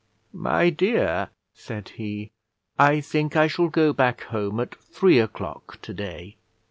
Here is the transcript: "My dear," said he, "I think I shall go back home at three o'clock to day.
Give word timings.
"My 0.33 0.71
dear," 0.71 1.29
said 1.53 1.89
he, 1.89 2.31
"I 2.79 3.01
think 3.01 3.35
I 3.35 3.45
shall 3.45 3.67
go 3.69 3.93
back 3.93 4.23
home 4.23 4.59
at 4.59 4.73
three 4.73 5.19
o'clock 5.19 5.79
to 5.83 5.93
day. 5.93 6.37